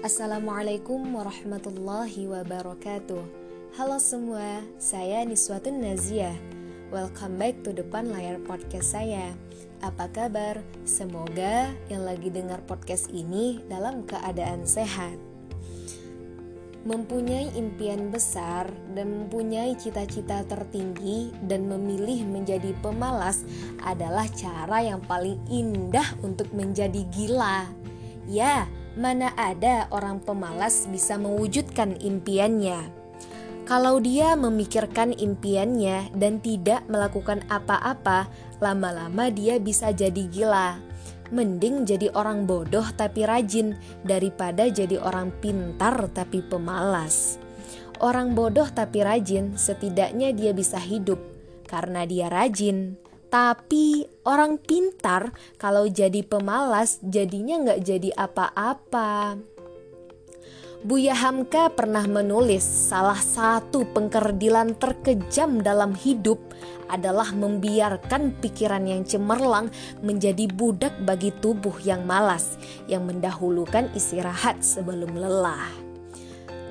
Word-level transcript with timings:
Assalamualaikum 0.00 1.12
warahmatullahi 1.12 2.24
wabarakatuh. 2.24 3.20
Halo 3.76 4.00
semua, 4.00 4.64
saya 4.80 5.20
Niswatun 5.28 5.76
Nazia 5.76 6.32
Welcome 6.88 7.36
back 7.36 7.60
to 7.68 7.76
depan 7.76 8.08
layar 8.08 8.40
podcast 8.40 8.96
saya. 8.96 9.36
Apa 9.84 10.08
kabar? 10.08 10.64
Semoga 10.88 11.68
yang 11.92 12.08
lagi 12.08 12.32
dengar 12.32 12.64
podcast 12.64 13.12
ini 13.12 13.60
dalam 13.68 14.08
keadaan 14.08 14.64
sehat. 14.64 15.20
Mempunyai 16.88 17.52
impian 17.52 18.08
besar 18.08 18.72
dan 18.96 19.28
mempunyai 19.28 19.76
cita-cita 19.76 20.48
tertinggi 20.48 21.28
dan 21.44 21.68
memilih 21.68 22.24
menjadi 22.24 22.72
pemalas 22.80 23.44
adalah 23.84 24.24
cara 24.32 24.80
yang 24.80 25.04
paling 25.04 25.36
indah 25.52 26.08
untuk 26.24 26.48
menjadi 26.56 27.04
gila. 27.12 27.68
Ya, 28.24 28.64
mana 28.98 29.30
ada 29.38 29.86
orang 29.94 30.18
pemalas 30.22 30.90
bisa 30.90 31.14
mewujudkan 31.18 31.98
impiannya. 32.02 32.90
Kalau 33.70 34.02
dia 34.02 34.34
memikirkan 34.34 35.14
impiannya 35.14 36.10
dan 36.18 36.42
tidak 36.42 36.82
melakukan 36.90 37.46
apa-apa, 37.46 38.26
lama-lama 38.58 39.30
dia 39.30 39.62
bisa 39.62 39.94
jadi 39.94 40.26
gila. 40.26 40.82
Mending 41.30 41.86
jadi 41.86 42.10
orang 42.10 42.50
bodoh 42.50 42.82
tapi 42.98 43.22
rajin 43.22 43.78
daripada 44.02 44.66
jadi 44.66 44.98
orang 44.98 45.30
pintar 45.38 46.10
tapi 46.10 46.42
pemalas. 46.42 47.38
Orang 48.02 48.34
bodoh 48.34 48.66
tapi 48.66 49.06
rajin, 49.06 49.54
setidaknya 49.54 50.34
dia 50.34 50.50
bisa 50.50 50.82
hidup 50.82 51.22
karena 51.70 52.02
dia 52.02 52.26
rajin. 52.26 52.98
Tapi 53.30 54.02
orang 54.26 54.58
pintar 54.58 55.30
kalau 55.54 55.86
jadi 55.86 56.26
pemalas 56.26 56.98
jadinya 56.98 57.62
nggak 57.62 57.80
jadi 57.86 58.10
apa-apa. 58.18 59.38
Buya 60.80 61.12
Hamka 61.12 61.68
pernah 61.76 62.08
menulis 62.08 62.64
salah 62.64 63.20
satu 63.20 63.84
pengkerdilan 63.92 64.80
terkejam 64.80 65.60
dalam 65.60 65.92
hidup 65.92 66.40
adalah 66.88 67.36
membiarkan 67.36 68.40
pikiran 68.40 68.88
yang 68.88 69.04
cemerlang 69.04 69.68
menjadi 70.00 70.48
budak 70.48 70.96
bagi 71.04 71.36
tubuh 71.36 71.76
yang 71.84 72.08
malas 72.08 72.56
yang 72.88 73.04
mendahulukan 73.04 73.92
istirahat 73.92 74.64
sebelum 74.64 75.14
lelah. 75.20 75.68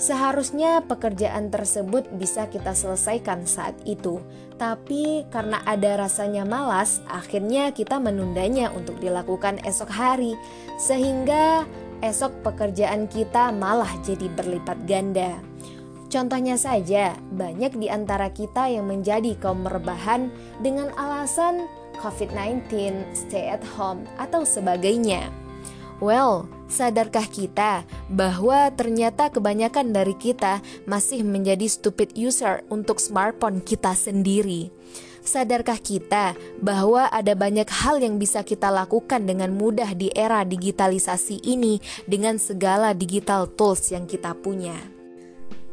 Seharusnya 0.00 0.80
pekerjaan 0.88 1.52
tersebut 1.52 2.08
bisa 2.16 2.48
kita 2.48 2.72
selesaikan 2.72 3.44
saat 3.44 3.76
itu, 3.84 4.24
tapi 4.58 5.22
karena 5.30 5.62
ada 5.62 6.02
rasanya 6.02 6.42
malas, 6.42 6.98
akhirnya 7.06 7.70
kita 7.70 8.02
menundanya 8.02 8.74
untuk 8.74 8.98
dilakukan 8.98 9.62
esok 9.62 9.88
hari, 9.88 10.34
sehingga 10.76 11.62
esok 12.02 12.42
pekerjaan 12.42 13.06
kita 13.06 13.54
malah 13.54 13.90
jadi 14.02 14.26
berlipat 14.34 14.84
ganda. 14.84 15.38
Contohnya 16.08 16.58
saja, 16.58 17.14
banyak 17.36 17.78
di 17.78 17.86
antara 17.86 18.32
kita 18.34 18.66
yang 18.66 18.88
menjadi 18.88 19.38
kaum 19.38 19.62
rebahan 19.62 20.32
dengan 20.64 20.88
alasan 20.96 21.68
COVID-19, 22.00 22.66
stay 23.12 23.52
at 23.52 23.62
home, 23.76 24.08
atau 24.16 24.42
sebagainya. 24.42 25.28
Well, 26.00 26.48
sadarkah 26.68 27.24
kita 27.26 27.82
bahwa 28.12 28.68
ternyata 28.76 29.32
kebanyakan 29.32 29.90
dari 29.90 30.14
kita 30.14 30.60
masih 30.84 31.24
menjadi 31.24 31.64
stupid 31.66 32.14
user 32.14 32.62
untuk 32.68 33.00
smartphone 33.00 33.64
kita 33.64 33.96
sendiri? 33.96 34.70
Sadarkah 35.24 35.76
kita 35.76 36.32
bahwa 36.64 37.04
ada 37.12 37.36
banyak 37.36 37.68
hal 37.68 38.00
yang 38.00 38.16
bisa 38.16 38.40
kita 38.40 38.72
lakukan 38.72 39.28
dengan 39.28 39.52
mudah 39.52 39.92
di 39.92 40.08
era 40.16 40.40
digitalisasi 40.40 41.44
ini 41.44 41.84
dengan 42.08 42.40
segala 42.40 42.96
digital 42.96 43.44
tools 43.44 43.92
yang 43.92 44.08
kita 44.08 44.32
punya? 44.32 44.97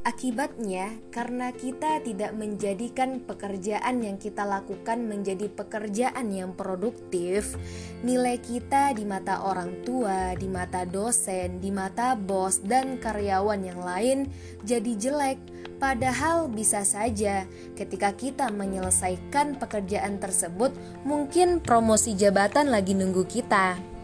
Akibatnya, 0.06 1.02
karena 1.10 1.50
kita 1.50 1.98
tidak 2.06 2.38
menjadikan 2.38 3.26
pekerjaan 3.26 4.06
yang 4.06 4.22
kita 4.22 4.46
lakukan 4.46 5.02
menjadi 5.02 5.50
pekerjaan 5.50 6.30
yang 6.30 6.54
produktif, 6.54 7.58
nilai 8.06 8.38
kita 8.38 8.94
di 8.94 9.02
mata 9.02 9.42
orang 9.42 9.82
tua, 9.82 10.38
di 10.38 10.46
mata 10.46 10.86
dosen, 10.86 11.58
di 11.58 11.74
mata 11.74 12.14
bos, 12.14 12.62
dan 12.62 13.02
karyawan 13.02 13.66
yang 13.66 13.82
lain 13.82 14.30
jadi 14.62 14.94
jelek. 14.94 15.42
Padahal 15.82 16.54
bisa 16.54 16.86
saja 16.86 17.50
ketika 17.74 18.14
kita 18.14 18.54
menyelesaikan 18.54 19.58
pekerjaan 19.58 20.22
tersebut, 20.22 20.70
mungkin 21.02 21.58
promosi 21.58 22.14
jabatan 22.14 22.70
lagi 22.70 22.94
nunggu 22.94 23.26
kita. 23.26 23.95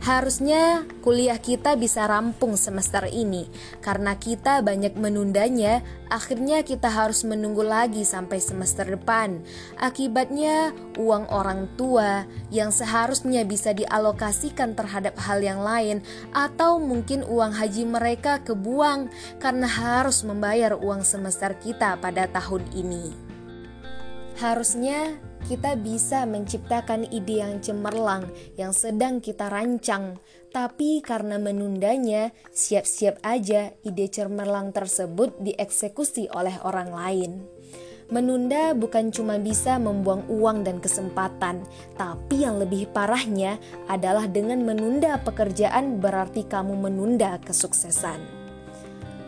Harusnya 0.00 0.88
kuliah 1.04 1.36
kita 1.36 1.76
bisa 1.76 2.08
rampung 2.08 2.56
semester 2.56 3.04
ini 3.04 3.44
karena 3.84 4.16
kita 4.16 4.64
banyak 4.64 4.96
menundanya, 4.96 5.84
akhirnya 6.08 6.64
kita 6.64 6.88
harus 6.88 7.20
menunggu 7.28 7.60
lagi 7.60 8.00
sampai 8.08 8.40
semester 8.40 8.88
depan. 8.88 9.44
Akibatnya, 9.76 10.72
uang 10.96 11.28
orang 11.28 11.68
tua 11.76 12.24
yang 12.48 12.72
seharusnya 12.72 13.44
bisa 13.44 13.76
dialokasikan 13.76 14.72
terhadap 14.72 15.20
hal 15.20 15.44
yang 15.44 15.60
lain 15.60 16.00
atau 16.32 16.80
mungkin 16.80 17.20
uang 17.28 17.52
haji 17.60 17.84
mereka 17.84 18.40
kebuang 18.40 19.12
karena 19.36 19.68
harus 19.68 20.24
membayar 20.24 20.80
uang 20.80 21.04
semester 21.04 21.52
kita 21.60 22.00
pada 22.00 22.24
tahun 22.24 22.64
ini. 22.72 23.12
Harusnya 24.40 25.20
kita 25.46 25.78
bisa 25.78 26.26
menciptakan 26.26 27.08
ide 27.08 27.40
yang 27.44 27.62
cemerlang 27.62 28.26
yang 28.58 28.74
sedang 28.74 29.22
kita 29.22 29.46
rancang, 29.46 30.18
tapi 30.50 30.98
karena 30.98 31.38
menundanya, 31.38 32.34
siap-siap 32.50 33.22
aja 33.22 33.70
ide 33.86 34.10
cemerlang 34.10 34.74
tersebut 34.74 35.38
dieksekusi 35.38 36.26
oleh 36.34 36.58
orang 36.66 36.90
lain. 36.90 37.32
Menunda 38.10 38.74
bukan 38.74 39.14
cuma 39.14 39.38
bisa 39.38 39.78
membuang 39.78 40.26
uang 40.26 40.66
dan 40.66 40.82
kesempatan, 40.82 41.62
tapi 41.94 42.42
yang 42.42 42.58
lebih 42.58 42.90
parahnya 42.90 43.62
adalah 43.86 44.26
dengan 44.26 44.66
menunda 44.66 45.14
pekerjaan 45.22 46.02
berarti 46.02 46.42
kamu 46.42 46.74
menunda 46.74 47.38
kesuksesan 47.46 48.39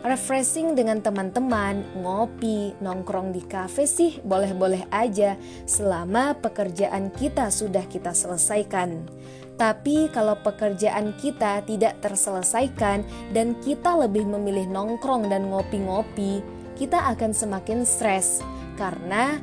refreshing 0.03 0.75
dengan 0.75 0.99
teman-teman, 0.99 1.81
ngopi, 2.03 2.75
nongkrong 2.83 3.31
di 3.31 3.39
kafe 3.47 3.87
sih 3.87 4.19
boleh-boleh 4.21 4.83
aja 4.91 5.39
selama 5.63 6.35
pekerjaan 6.43 7.07
kita 7.15 7.47
sudah 7.47 7.87
kita 7.87 8.11
selesaikan. 8.11 9.07
Tapi 9.55 10.11
kalau 10.11 10.35
pekerjaan 10.43 11.15
kita 11.15 11.63
tidak 11.63 12.03
terselesaikan 12.03 13.05
dan 13.31 13.55
kita 13.63 13.95
lebih 13.95 14.27
memilih 14.27 14.67
nongkrong 14.67 15.31
dan 15.31 15.47
ngopi-ngopi, 15.47 16.43
kita 16.75 16.99
akan 17.15 17.31
semakin 17.31 17.87
stres 17.87 18.43
karena 18.75 19.39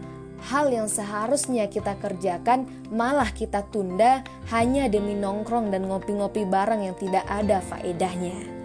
hal 0.50 0.68
yang 0.68 0.90
seharusnya 0.90 1.70
kita 1.70 1.94
kerjakan 2.02 2.68
malah 2.90 3.30
kita 3.32 3.64
tunda 3.70 4.20
hanya 4.50 4.90
demi 4.90 5.14
nongkrong 5.16 5.70
dan 5.70 5.86
ngopi-ngopi 5.86 6.42
bareng 6.44 6.90
yang 6.90 6.96
tidak 6.98 7.24
ada 7.30 7.62
faedahnya. 7.64 8.59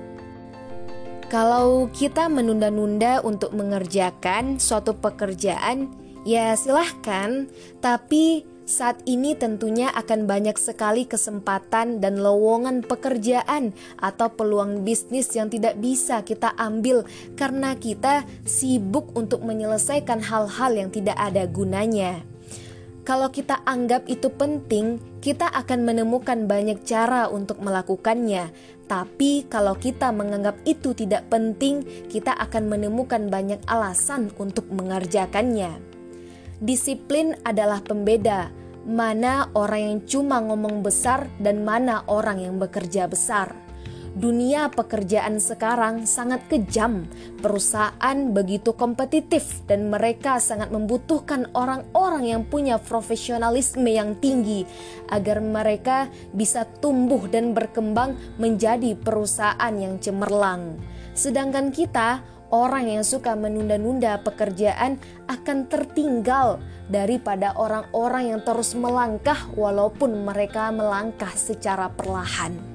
Kalau 1.26 1.90
kita 1.90 2.30
menunda-nunda 2.30 3.18
untuk 3.26 3.50
mengerjakan 3.58 4.62
suatu 4.62 4.94
pekerjaan, 4.94 5.90
ya 6.22 6.54
silahkan, 6.54 7.50
tapi 7.82 8.46
saat 8.66 9.02
ini 9.06 9.38
tentunya 9.38 9.94
akan 9.94 10.26
banyak 10.26 10.58
sekali 10.58 11.06
kesempatan 11.06 12.02
dan 12.02 12.18
lowongan 12.22 12.82
pekerjaan 12.82 13.74
atau 14.02 14.34
peluang 14.34 14.82
bisnis 14.82 15.30
yang 15.38 15.54
tidak 15.54 15.78
bisa 15.78 16.26
kita 16.26 16.54
ambil 16.58 17.06
karena 17.38 17.78
kita 17.78 18.26
sibuk 18.46 19.14
untuk 19.14 19.46
menyelesaikan 19.46 20.18
hal-hal 20.18 20.78
yang 20.78 20.90
tidak 20.90 21.18
ada 21.18 21.46
gunanya. 21.46 22.35
Kalau 23.06 23.30
kita 23.30 23.62
anggap 23.70 24.10
itu 24.10 24.34
penting, 24.34 24.98
kita 25.22 25.46
akan 25.54 25.86
menemukan 25.86 26.50
banyak 26.50 26.82
cara 26.82 27.30
untuk 27.30 27.62
melakukannya. 27.62 28.50
Tapi, 28.90 29.46
kalau 29.46 29.78
kita 29.78 30.10
menganggap 30.10 30.58
itu 30.66 30.98
tidak 30.98 31.30
penting, 31.30 31.86
kita 32.10 32.34
akan 32.34 32.66
menemukan 32.66 33.30
banyak 33.30 33.62
alasan 33.70 34.34
untuk 34.42 34.66
mengerjakannya. 34.74 35.78
Disiplin 36.58 37.38
adalah 37.46 37.86
pembeda, 37.86 38.50
mana 38.90 39.54
orang 39.54 39.82
yang 39.86 40.00
cuma 40.10 40.42
ngomong 40.42 40.82
besar 40.82 41.30
dan 41.38 41.62
mana 41.62 42.02
orang 42.10 42.42
yang 42.42 42.58
bekerja 42.58 43.06
besar 43.06 43.65
dunia 44.16 44.72
pekerjaan 44.72 45.44
sekarang 45.44 46.08
sangat 46.08 46.48
kejam. 46.48 47.06
Perusahaan 47.44 48.18
begitu 48.32 48.72
kompetitif 48.74 49.62
dan 49.68 49.92
mereka 49.92 50.40
sangat 50.40 50.72
membutuhkan 50.72 51.52
orang-orang 51.52 52.32
yang 52.32 52.42
punya 52.48 52.80
profesionalisme 52.80 53.86
yang 53.86 54.16
tinggi 54.24 54.64
agar 55.12 55.44
mereka 55.44 56.08
bisa 56.32 56.64
tumbuh 56.80 57.28
dan 57.28 57.52
berkembang 57.52 58.16
menjadi 58.40 58.96
perusahaan 58.96 59.76
yang 59.76 60.00
cemerlang. 60.00 60.80
Sedangkan 61.12 61.76
kita, 61.76 62.24
orang 62.56 62.88
yang 62.88 63.04
suka 63.04 63.36
menunda-nunda 63.36 64.24
pekerjaan 64.24 64.96
akan 65.28 65.68
tertinggal 65.68 66.64
daripada 66.88 67.52
orang-orang 67.58 68.32
yang 68.36 68.42
terus 68.46 68.78
melangkah 68.78 69.50
walaupun 69.58 70.24
mereka 70.24 70.72
melangkah 70.72 71.32
secara 71.34 71.92
perlahan. 71.92 72.75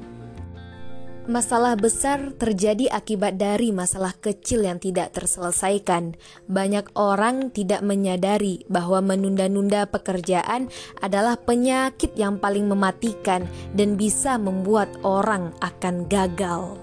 Masalah 1.30 1.78
besar 1.78 2.34
terjadi 2.42 2.90
akibat 2.90 3.38
dari 3.38 3.70
masalah 3.70 4.18
kecil 4.18 4.66
yang 4.66 4.82
tidak 4.82 5.14
terselesaikan. 5.14 6.18
Banyak 6.50 6.90
orang 6.98 7.54
tidak 7.54 7.86
menyadari 7.86 8.66
bahwa 8.66 8.98
menunda-nunda 8.98 9.86
pekerjaan 9.86 10.66
adalah 10.98 11.38
penyakit 11.38 12.18
yang 12.18 12.34
paling 12.34 12.66
mematikan 12.66 13.46
dan 13.78 13.94
bisa 13.94 14.42
membuat 14.42 14.90
orang 15.06 15.54
akan 15.62 16.10
gagal. 16.10 16.74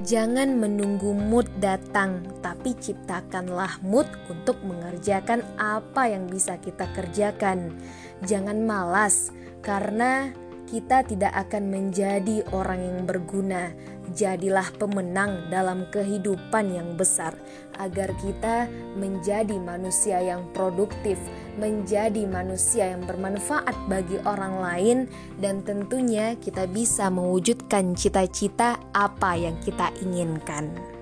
Jangan 0.00 0.56
menunggu 0.56 1.12
mood 1.12 1.44
datang, 1.60 2.24
tapi 2.40 2.72
ciptakanlah 2.80 3.76
mood 3.84 4.08
untuk 4.32 4.56
mengerjakan 4.64 5.44
apa 5.60 6.08
yang 6.08 6.32
bisa 6.32 6.56
kita 6.56 6.88
kerjakan. 6.96 7.76
Jangan 8.24 8.64
malas, 8.64 9.28
karena 9.60 10.32
kita 10.74 11.06
tidak 11.06 11.30
akan 11.38 11.70
menjadi 11.70 12.42
orang 12.50 12.82
yang 12.82 12.98
berguna. 13.06 13.70
Jadilah 14.10 14.74
pemenang 14.74 15.46
dalam 15.46 15.86
kehidupan 15.94 16.74
yang 16.74 16.98
besar, 16.98 17.38
agar 17.78 18.10
kita 18.18 18.66
menjadi 18.98 19.54
manusia 19.62 20.18
yang 20.18 20.42
produktif, 20.50 21.14
menjadi 21.62 22.26
manusia 22.26 22.90
yang 22.90 23.06
bermanfaat 23.06 23.74
bagi 23.86 24.18
orang 24.26 24.58
lain, 24.58 24.98
dan 25.38 25.62
tentunya 25.62 26.34
kita 26.42 26.66
bisa 26.66 27.06
mewujudkan 27.06 27.94
cita-cita 27.94 28.82
apa 28.90 29.38
yang 29.38 29.54
kita 29.62 29.94
inginkan. 30.02 30.93